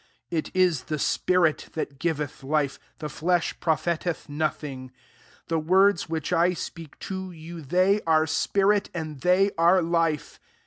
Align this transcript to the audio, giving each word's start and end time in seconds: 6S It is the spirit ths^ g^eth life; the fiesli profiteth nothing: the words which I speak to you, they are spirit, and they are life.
6S 0.31 0.37
It 0.39 0.51
is 0.55 0.83
the 0.85 0.97
spirit 0.97 1.69
ths^ 1.75 1.95
g^eth 1.99 2.41
life; 2.43 2.79
the 2.97 3.05
fiesli 3.07 3.59
profiteth 3.59 4.27
nothing: 4.27 4.91
the 5.47 5.59
words 5.59 6.09
which 6.09 6.33
I 6.33 6.53
speak 6.53 6.97
to 7.01 7.29
you, 7.31 7.61
they 7.61 8.01
are 8.07 8.25
spirit, 8.25 8.89
and 8.95 9.19
they 9.21 9.51
are 9.59 9.79
life. 9.83 10.39